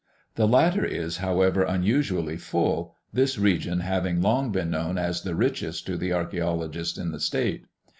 The 0.33 0.47
latter 0.47 0.83
is 0.83 1.17
however 1.17 1.61
unusually 1.61 2.35
full, 2.35 2.95
this 3.13 3.37
region 3.37 3.81
having 3.81 4.19
long 4.19 4.51
been 4.51 4.71
known 4.71 4.97
as 4.97 5.21
the 5.21 5.35
richest 5.35 5.85
to 5.85 5.95
the 5.95 6.09
archae 6.09 6.41
ologist 6.41 6.97
in 6.97 7.11
the 7.11 7.19
state. 7.19 7.65